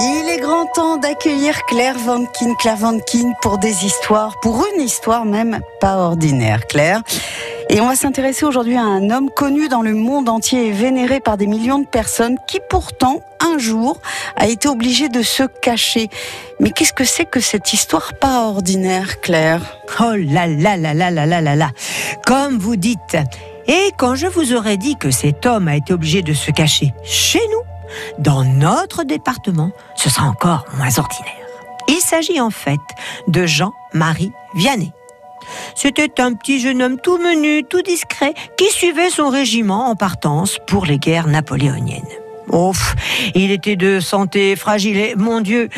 Il 0.00 0.28
est 0.28 0.38
grand 0.38 0.66
temps 0.66 0.96
d'accueillir 0.96 1.60
Claire 1.66 1.98
Vankin, 1.98 2.54
Claire 2.60 2.76
Vankin 2.76 3.32
pour 3.42 3.58
des 3.58 3.84
histoires, 3.84 4.38
pour 4.40 4.64
une 4.72 4.82
histoire 4.82 5.24
même 5.24 5.58
pas 5.80 5.96
ordinaire, 5.96 6.68
Claire. 6.68 7.02
Et 7.68 7.80
on 7.80 7.88
va 7.88 7.96
s'intéresser 7.96 8.46
aujourd'hui 8.46 8.76
à 8.76 8.82
un 8.82 9.10
homme 9.10 9.28
connu 9.28 9.68
dans 9.68 9.82
le 9.82 9.94
monde 9.94 10.28
entier 10.28 10.68
et 10.68 10.70
vénéré 10.70 11.18
par 11.18 11.36
des 11.36 11.48
millions 11.48 11.80
de 11.80 11.86
personnes 11.86 12.36
qui 12.46 12.60
pourtant, 12.70 13.22
un 13.40 13.58
jour, 13.58 14.00
a 14.36 14.46
été 14.46 14.68
obligé 14.68 15.08
de 15.08 15.22
se 15.22 15.42
cacher. 15.42 16.08
Mais 16.60 16.70
qu'est-ce 16.70 16.92
que 16.92 17.04
c'est 17.04 17.26
que 17.26 17.40
cette 17.40 17.72
histoire 17.72 18.14
pas 18.14 18.46
ordinaire, 18.46 19.20
Claire? 19.20 19.62
Oh 19.98 20.14
là 20.14 20.46
là 20.46 20.76
là 20.76 20.94
là 20.94 21.10
là 21.10 21.26
là 21.26 21.40
là 21.40 21.56
là 21.56 21.70
Comme 22.24 22.58
vous 22.58 22.76
dites. 22.76 23.16
Et 23.66 23.90
quand 23.98 24.14
je 24.14 24.28
vous 24.28 24.54
aurais 24.54 24.76
dit 24.76 24.96
que 24.96 25.10
cet 25.10 25.44
homme 25.44 25.66
a 25.66 25.74
été 25.76 25.92
obligé 25.92 26.22
de 26.22 26.32
se 26.32 26.52
cacher 26.52 26.94
chez 27.02 27.42
nous, 27.50 27.67
dans 28.18 28.44
notre 28.44 29.04
département, 29.04 29.70
ce 29.96 30.10
sera 30.10 30.26
encore 30.26 30.64
moins 30.76 30.98
ordinaire. 30.98 31.34
Il 31.88 32.00
s'agit 32.00 32.40
en 32.40 32.50
fait 32.50 32.80
de 33.28 33.46
Jean-Marie 33.46 34.32
Vianney. 34.54 34.92
C'était 35.74 36.20
un 36.20 36.34
petit 36.34 36.60
jeune 36.60 36.82
homme 36.82 37.00
tout 37.00 37.18
menu, 37.18 37.64
tout 37.64 37.82
discret, 37.82 38.34
qui 38.56 38.70
suivait 38.70 39.10
son 39.10 39.28
régiment 39.28 39.88
en 39.88 39.96
partance 39.96 40.58
pour 40.66 40.84
les 40.84 40.98
guerres 40.98 41.28
napoléoniennes. 41.28 42.02
Ouf, 42.50 42.94
il 43.34 43.50
était 43.50 43.76
de 43.76 44.00
santé 44.00 44.56
fragile 44.56 44.96
et, 44.96 45.14
mon 45.16 45.40
Dieu, 45.40 45.68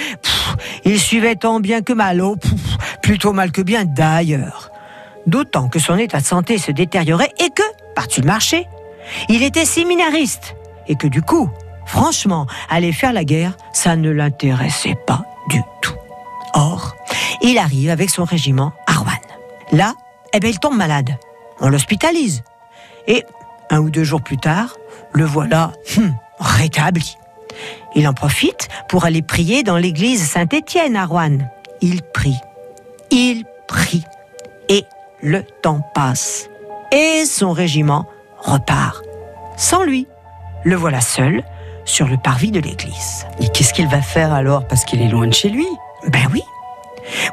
il 0.85 1.01
suivait 1.01 1.37
tant 1.37 1.61
bien 1.61 1.83
que 1.83 1.93
mal, 1.93 2.21
oh, 2.21 2.37
plutôt 3.03 3.33
mal 3.33 3.53
que 3.53 3.63
bien 3.63 3.85
d'ailleurs. 3.85 4.71
D'autant 5.27 5.69
que 5.69 5.79
son 5.79 5.99
état 5.99 6.21
de 6.21 6.25
santé 6.25 6.59
se 6.59 6.73
détériorait 6.73 7.33
et 7.39 7.51
que, 7.51 7.63
par-dessus 7.95 8.21
le 8.21 8.27
marché, 8.27 8.67
il 9.29 9.43
était 9.43 9.65
séminariste 9.65 10.55
et 10.89 10.95
que 10.95 11.07
du 11.07 11.23
coup, 11.23 11.51
Franchement, 11.87 12.47
aller 12.69 12.93
faire 12.93 13.13
la 13.13 13.25
guerre, 13.25 13.57
ça 13.73 13.97
ne 13.97 14.11
l'intéressait 14.11 14.97
pas 15.07 15.25
du 15.49 15.61
tout. 15.83 15.95
Or, 16.55 16.95
il 17.43 17.59
arrive 17.59 17.91
avec 17.91 18.11
son 18.11 18.25
régiment 18.25 18.73
à 18.87 18.95
Rouen. 18.95 19.11
Là, 19.73 19.95
eh 20.33 20.41
ben, 20.41 20.49
il 20.49 20.59
tombe 20.59 20.77
malade. 20.77 21.17
On 21.61 21.69
l'hospitalise. 21.69 22.43
Et 23.07 23.25
un 23.71 23.79
ou 23.81 23.91
deux 23.91 24.05
jours 24.05 24.23
plus 24.23 24.39
tard, 24.39 24.77
le 25.13 25.25
voilà 25.25 25.73
hum, 25.97 26.15
rétabli. 26.39 27.17
Il 27.95 28.07
en 28.07 28.15
profite 28.15 28.69
pour 28.89 29.05
aller 29.05 29.23
prier 29.23 29.63
dans 29.63 29.77
l'église 29.77 30.23
Saint-Étienne 30.23 30.97
à 30.97 31.07
Rouen. 31.07 31.39
Il 31.81 32.03
prie. 32.03 32.39
Il 33.11 33.45
prie. 33.67 34.05
Et 34.69 34.85
le 35.23 35.43
temps 35.63 35.81
passe. 35.95 36.49
Et 36.93 37.25
son 37.25 37.53
régiment 37.53 38.07
repart. 38.39 39.03
Sans 39.57 39.85
lui. 39.85 40.07
Le 40.65 40.77
voilà 40.77 41.01
seul, 41.01 41.43
sur 41.91 42.09
le 42.09 42.17
parvis 42.17 42.51
de 42.51 42.61
l'église. 42.61 43.27
Et 43.41 43.49
qu'est-ce 43.49 43.75
qu'il 43.75 43.89
va 43.89 44.01
faire 44.01 44.33
alors 44.33 44.67
Parce 44.67 44.85
qu'il 44.85 45.03
est 45.03 45.09
loin 45.09 45.27
de 45.27 45.35
chez 45.35 45.49
lui? 45.49 45.67
Ben 46.07 46.27
oui. 46.33 46.43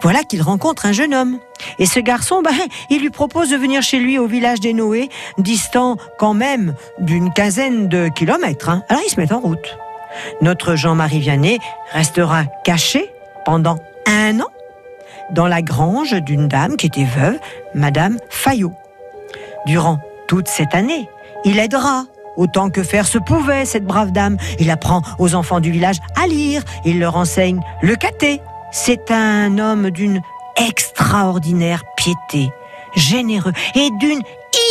Voilà 0.02 0.24
qu'il 0.24 0.42
rencontre 0.42 0.86
un 0.86 0.92
jeune 0.92 1.14
homme. 1.14 1.40
Et 1.80 1.86
ce 1.86 2.00
garçon, 2.00 2.42
ben, 2.42 2.52
il 2.90 3.02
lui 3.02 3.10
propose 3.10 3.50
de 3.50 3.56
venir 3.56 3.82
chez 3.82 4.00
lui 4.00 4.18
au 4.18 4.28
village 4.28 4.60
des 4.60 4.74
Noé, 4.74 5.10
distant 5.38 5.98
quand 6.18 6.34
même 6.34 6.74
d'une 7.00 7.32
quinzaine 7.32 7.88
de 7.88 8.10
kilomètres. 8.10 8.70
Hein. 8.70 8.84
Alors 8.90 9.04
il 9.06 9.10
se 9.10 9.20
met 9.20 9.32
en 9.32 9.40
route. 9.40 9.78
Notre 10.42 10.76
Jean-Marie 10.76 11.20
Vianney 11.20 11.60
restera 11.92 12.46
caché 12.64 13.12
pendant 13.46 13.78
un 14.08 14.40
an 14.40 14.48
dans 15.32 15.48
la 15.48 15.62
grange 15.62 16.14
d'une 16.14 16.48
dame 16.48 16.78
qui 16.78 16.88
était 16.88 17.04
veuve, 17.04 17.38
Madame 17.76 18.18
Fayot. 18.30 18.74
Durant 19.66 20.00
toute 20.28 20.48
cette 20.48 20.74
année, 20.74 21.10
il 21.44 21.60
aidera 21.60 22.06
autant 22.38 22.70
que 22.70 22.84
faire 22.84 23.08
se 23.08 23.18
pouvait, 23.18 23.66
cette 23.66 23.86
brave 23.86 24.12
dame. 24.12 24.38
Il 24.60 24.72
apprend 24.72 25.02
aux 25.20 25.36
enfants 25.36 25.60
du 25.60 25.72
village 25.72 25.98
à 26.16 26.28
lire, 26.28 26.64
il 26.86 27.00
leur 27.00 27.18
enseigne 27.18 27.60
le 27.82 27.96
caté. 27.96 28.42
C'est 28.72 29.12
un 29.12 29.58
homme 29.58 29.90
d'une 29.90 30.22
extraordinaire 30.56 31.84
piété, 31.96 32.52
généreux 32.96 33.54
et 33.76 33.90
d'une 34.00 34.22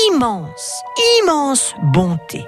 immense, 0.08 0.82
immense 1.20 1.74
bonté. 1.82 2.44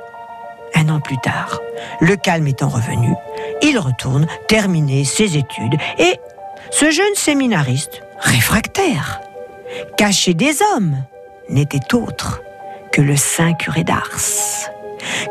Un 0.75 0.89
an 0.89 1.01
plus 1.01 1.19
tard, 1.19 1.59
le 2.01 2.17
calme 2.17 2.47
étant 2.47 2.69
revenu, 2.69 3.15
il 3.63 3.79
retourne 3.79 4.27
terminer 4.49 5.05
ses 5.05 5.37
études 5.37 5.77
et 5.99 6.21
ce 6.71 6.91
jeune 6.91 7.15
séminariste, 7.15 8.03
réfractaire, 8.21 9.21
caché 9.97 10.35
des 10.35 10.59
hommes, 10.75 11.03
n'était 11.49 11.95
autre 11.95 12.43
que 12.93 13.01
le 13.01 13.17
saint 13.17 13.55
curé 13.55 13.85
d'Ars 13.85 14.71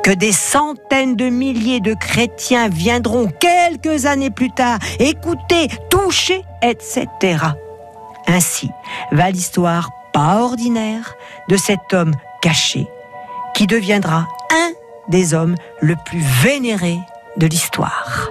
que 0.04 0.12
des 0.12 0.32
centaines 0.32 1.16
de 1.16 1.30
milliers 1.30 1.80
de 1.80 1.94
chrétiens 1.94 2.70
viendront 2.70 3.30
quelques 3.40 4.06
années 4.06 4.30
plus 4.30 4.52
tard 4.52 4.80
écouter, 5.00 5.68
toucher, 5.90 6.44
etc. 6.62 7.08
Ainsi 8.28 8.70
va 9.12 9.32
l'histoire 9.32 9.90
pas 10.14 10.42
ordinaire 10.42 11.16
de 11.50 11.58
cet 11.58 11.94
homme 11.94 12.14
caché 12.42 12.88
qui 13.54 13.68
deviendra 13.68 14.28
un 14.52 14.72
des 15.08 15.34
hommes 15.34 15.56
le 15.82 15.96
plus 16.06 16.22
vénérés 16.44 17.00
de 17.38 17.48
l'histoire. 17.48 18.30